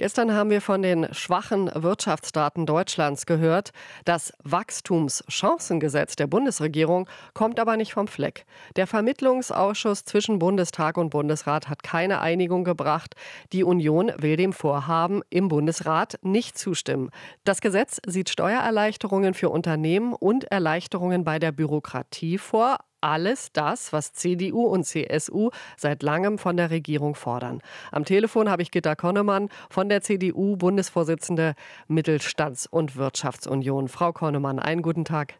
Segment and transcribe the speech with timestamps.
[0.00, 3.72] Gestern haben wir von den schwachen Wirtschaftsdaten Deutschlands gehört.
[4.06, 8.46] Das Wachstumschancengesetz der Bundesregierung kommt aber nicht vom Fleck.
[8.76, 13.14] Der Vermittlungsausschuss zwischen Bundestag und Bundesrat hat keine Einigung gebracht.
[13.52, 17.10] Die Union will dem Vorhaben im Bundesrat nicht zustimmen.
[17.44, 24.12] Das Gesetz sieht Steuererleichterungen für Unternehmen und Erleichterungen bei der Bürokratie vor, alles das, was
[24.12, 27.60] CDU und CSU seit langem von der Regierung fordern.
[27.92, 31.54] Am Telefon habe ich Gitta Konnemann von der CDU, Bundesvorsitzende
[31.88, 33.88] Mittelstands- und Wirtschaftsunion.
[33.88, 35.34] Frau Konnemann, einen guten Tag.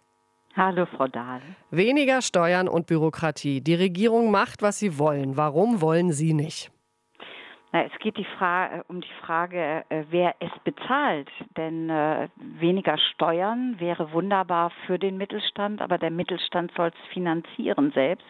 [0.56, 1.40] Hallo, Frau Dahl.
[1.70, 3.60] Weniger Steuern und Bürokratie.
[3.60, 5.36] Die Regierung macht, was sie wollen.
[5.36, 6.72] Warum wollen Sie nicht?
[7.72, 11.28] Na, es geht die Frage, um die Frage, äh, wer es bezahlt.
[11.56, 17.92] Denn äh, weniger Steuern wäre wunderbar für den Mittelstand, aber der Mittelstand soll es finanzieren
[17.92, 18.26] selbst.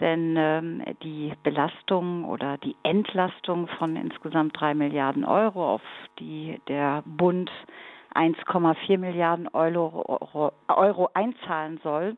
[0.00, 5.82] Denn ähm, die Belastung oder die Entlastung von insgesamt drei Milliarden Euro, auf
[6.18, 7.50] die der Bund
[8.14, 12.16] 1,4 Milliarden Euro, Euro einzahlen soll,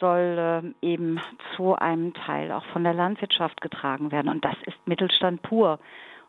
[0.00, 1.20] soll äh, eben
[1.56, 4.28] zu einem Teil auch von der Landwirtschaft getragen werden.
[4.28, 5.78] Und das ist Mittelstand pur.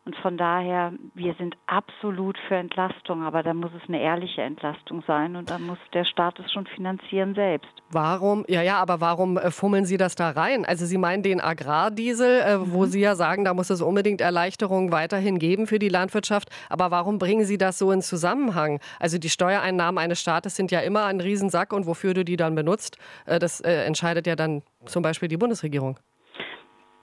[0.03, 5.03] Und von daher, wir sind absolut für Entlastung, aber da muss es eine ehrliche Entlastung
[5.05, 7.69] sein und dann muss der Staat es schon finanzieren selbst.
[7.91, 10.65] Warum, ja, ja, aber warum äh, fummeln Sie das da rein?
[10.65, 12.73] Also Sie meinen den Agrardiesel, äh, mhm.
[12.73, 16.49] wo Sie ja sagen, da muss es unbedingt Erleichterungen weiterhin geben für die Landwirtschaft.
[16.69, 18.79] Aber warum bringen Sie das so in Zusammenhang?
[18.99, 22.55] Also die Steuereinnahmen eines Staates sind ja immer ein Riesensack und wofür du die dann
[22.55, 25.99] benutzt, äh, das äh, entscheidet ja dann zum Beispiel die Bundesregierung.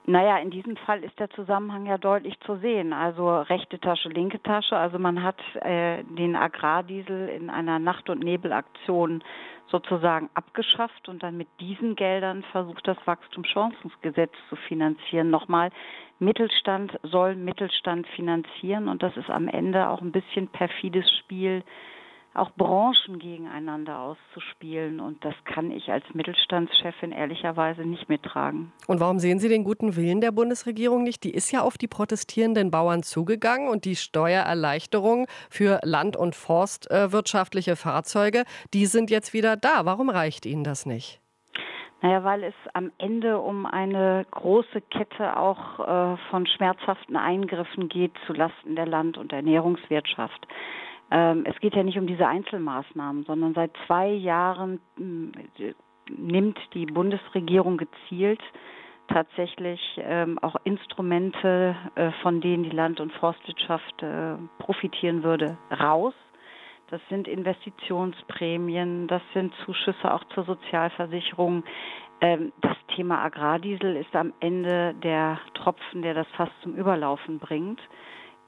[0.09, 2.93] Naja, in diesem Fall ist der Zusammenhang ja deutlich zu sehen.
[2.93, 4.75] Also rechte Tasche, linke Tasche.
[4.75, 9.23] Also man hat äh, den Agrardiesel in einer Nacht- und Nebelaktion
[9.67, 15.29] sozusagen abgeschafft und dann mit diesen Geldern versucht, das Wachstumschancengesetz zu finanzieren.
[15.29, 15.69] Nochmal,
[16.17, 21.63] Mittelstand soll Mittelstand finanzieren und das ist am Ende auch ein bisschen perfides Spiel
[22.33, 24.99] auch Branchen gegeneinander auszuspielen.
[24.99, 28.71] Und das kann ich als Mittelstandschefin ehrlicherweise nicht mittragen.
[28.87, 31.23] Und warum sehen Sie den guten Willen der Bundesregierung nicht?
[31.23, 37.75] Die ist ja auf die protestierenden Bauern zugegangen und die Steuererleichterung für land- und forstwirtschaftliche
[37.75, 39.85] Fahrzeuge, die sind jetzt wieder da.
[39.85, 41.19] Warum reicht Ihnen das nicht?
[42.01, 48.13] Naja, weil es am Ende um eine große Kette auch äh, von schmerzhaften Eingriffen geht
[48.25, 50.47] zulasten der Land- und Ernährungswirtschaft.
[51.11, 55.73] Ähm, es geht ja nicht um diese Einzelmaßnahmen, sondern seit zwei Jahren äh,
[56.09, 58.41] nimmt die Bundesregierung gezielt
[59.07, 66.13] tatsächlich ähm, auch Instrumente, äh, von denen die Land- und Forstwirtschaft äh, profitieren würde, raus.
[66.89, 71.63] Das sind Investitionsprämien, das sind Zuschüsse auch zur Sozialversicherung.
[72.21, 77.79] Ähm, das Thema Agrardiesel ist am Ende der Tropfen, der das fast zum Überlaufen bringt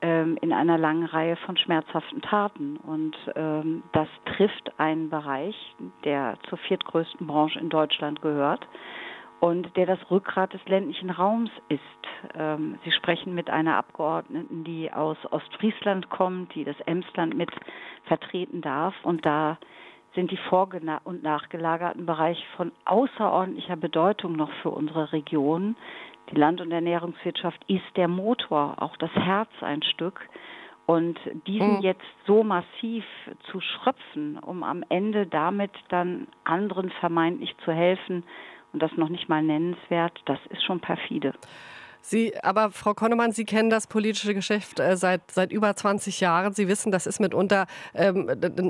[0.01, 2.77] ähm, in einer langen Reihe von schmerzhaften Taten.
[2.77, 5.55] Und ähm, das trifft einen Bereich,
[6.03, 8.67] der zur viertgrößten Branche in Deutschland gehört
[9.41, 11.81] und der das Rückgrat des ländlichen Raums ist.
[12.35, 17.49] Ähm, Sie sprechen mit einer Abgeordneten, die aus Ostfriesland kommt, die das Emsland mit
[18.05, 18.93] vertreten darf.
[19.03, 19.57] Und da
[20.13, 20.69] sind die vor-
[21.05, 25.75] und nachgelagerten Bereiche von außerordentlicher Bedeutung noch für unsere Region.
[26.29, 30.29] Die Land- und Ernährungswirtschaft ist der Motor, auch das Herz ein Stück.
[30.85, 31.81] Und diesen mhm.
[31.81, 33.05] jetzt so massiv
[33.49, 38.23] zu schröpfen, um am Ende damit dann anderen vermeintlich zu helfen
[38.73, 41.33] und das noch nicht mal nennenswert, das ist schon perfide.
[42.01, 46.53] Sie, aber Frau Konnemann, Sie kennen das politische Geschäft äh, seit, seit über 20 Jahren.
[46.53, 48.29] Sie wissen, das ist mitunter, ähm,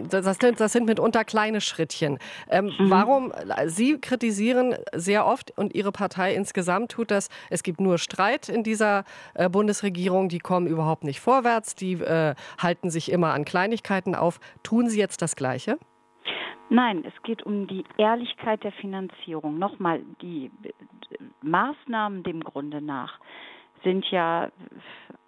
[0.09, 2.19] das, sind, das sind mitunter kleine Schrittchen.
[2.49, 2.89] Ähm, mhm.
[2.89, 3.33] Warum,
[3.65, 8.63] Sie kritisieren sehr oft und Ihre Partei insgesamt tut das, es gibt nur Streit in
[8.63, 14.15] dieser äh, Bundesregierung, die kommen überhaupt nicht vorwärts, die äh, halten sich immer an Kleinigkeiten
[14.15, 14.39] auf.
[14.63, 15.77] Tun Sie jetzt das Gleiche?
[16.71, 19.59] Nein, es geht um die Ehrlichkeit der Finanzierung.
[19.59, 20.49] Nochmal, die
[21.41, 23.19] Maßnahmen dem Grunde nach
[23.83, 24.49] sind ja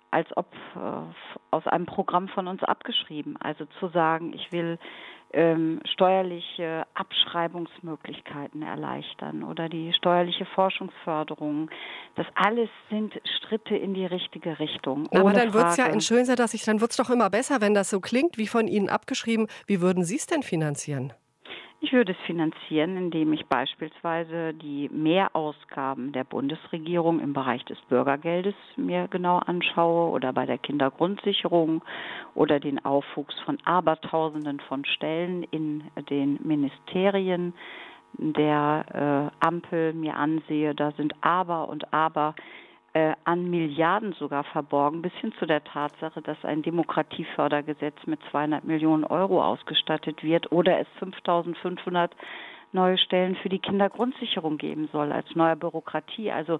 [0.09, 3.35] als ob äh, aus einem Programm von uns abgeschrieben.
[3.41, 4.79] Also zu sagen, ich will
[5.33, 11.69] ähm, steuerliche Abschreibungsmöglichkeiten erleichtern oder die steuerliche Forschungsförderung.
[12.15, 15.09] Das alles sind Schritte in die richtige Richtung.
[15.11, 17.59] Aber dann wird es ja, entschuldigen Sie, dass ich, dann wird es doch immer besser,
[17.59, 19.47] wenn das so klingt, wie von Ihnen abgeschrieben.
[19.67, 21.11] Wie würden Sie es denn finanzieren?
[21.85, 28.55] Ich würde es finanzieren, indem ich beispielsweise die Mehrausgaben der Bundesregierung im Bereich des Bürgergeldes
[28.77, 31.83] mir genau anschaue oder bei der Kindergrundsicherung
[32.35, 37.53] oder den Aufwuchs von Abertausenden von Stellen in den Ministerien
[38.13, 40.73] der äh, Ampel mir ansehe.
[40.73, 42.33] Da sind Aber und Aber
[42.93, 48.63] äh, an Milliarden sogar verborgen, bis hin zu der Tatsache, dass ein Demokratiefördergesetz mit 200
[48.63, 52.11] Millionen Euro ausgestattet wird oder es 5500
[52.71, 56.31] neue Stellen für die Kindergrundsicherung geben soll als neue Bürokratie.
[56.31, 56.59] Also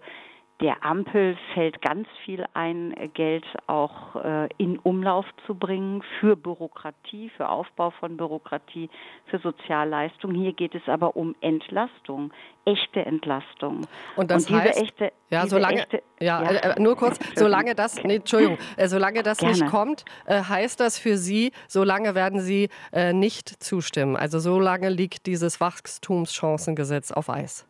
[0.61, 7.29] der Ampel fällt ganz viel ein, Geld auch äh, in Umlauf zu bringen für Bürokratie,
[7.35, 8.89] für Aufbau von Bürokratie,
[9.25, 10.35] für Sozialleistungen.
[10.35, 12.31] Hier geht es aber um Entlastung,
[12.65, 13.81] echte Entlastung.
[14.15, 16.51] Und das Und heißt, echte, ja, solange, echte, ja, ja.
[16.51, 19.53] Äh, nur kurz, solange das, nee, Entschuldigung, äh, solange das Gerne.
[19.53, 24.15] nicht kommt, äh, heißt das für Sie, solange werden Sie äh, nicht zustimmen.
[24.15, 27.67] Also solange liegt dieses Wachstumschancengesetz auf Eis.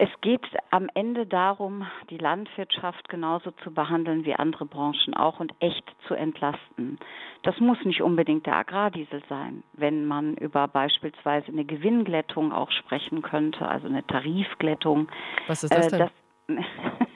[0.00, 5.52] Es geht am Ende darum, die Landwirtschaft genauso zu behandeln wie andere Branchen auch und
[5.58, 7.00] echt zu entlasten.
[7.42, 9.64] Das muss nicht unbedingt der Agrardiesel sein.
[9.72, 15.08] Wenn man über beispielsweise eine Gewinnglättung auch sprechen könnte, also eine Tarifglättung.
[15.48, 16.00] Was ist das denn?
[16.00, 16.10] Äh,
[16.46, 17.07] das,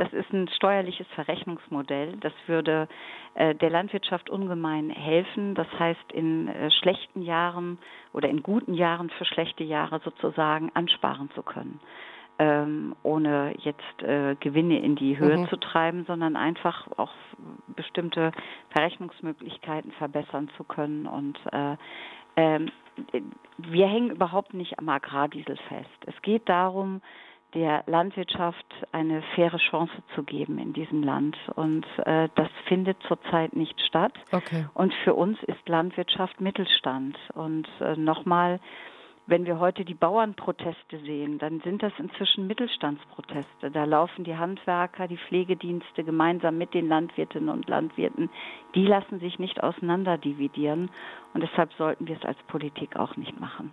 [0.00, 2.16] Das ist ein steuerliches Verrechnungsmodell.
[2.20, 2.88] Das würde
[3.34, 5.54] äh, der Landwirtschaft ungemein helfen.
[5.54, 7.78] Das heißt, in äh, schlechten Jahren
[8.14, 11.80] oder in guten Jahren für schlechte Jahre sozusagen ansparen zu können.
[12.38, 15.48] Ähm, ohne jetzt äh, Gewinne in die Höhe mhm.
[15.48, 17.12] zu treiben, sondern einfach auch
[17.76, 18.32] bestimmte
[18.70, 21.06] Verrechnungsmöglichkeiten verbessern zu können.
[21.06, 21.76] Und äh,
[22.36, 22.70] ähm,
[23.58, 25.90] wir hängen überhaupt nicht am Agrardiesel fest.
[26.06, 27.02] Es geht darum,
[27.54, 31.36] der Landwirtschaft eine faire Chance zu geben in diesem Land.
[31.54, 34.12] Und äh, das findet zurzeit nicht statt.
[34.32, 34.66] Okay.
[34.74, 37.18] Und für uns ist Landwirtschaft Mittelstand.
[37.34, 38.60] Und äh, nochmal,
[39.26, 43.70] wenn wir heute die Bauernproteste sehen, dann sind das inzwischen Mittelstandsproteste.
[43.70, 48.30] Da laufen die Handwerker, die Pflegedienste gemeinsam mit den Landwirtinnen und Landwirten.
[48.74, 50.90] Die lassen sich nicht auseinanderdividieren.
[51.34, 53.72] Und deshalb sollten wir es als Politik auch nicht machen.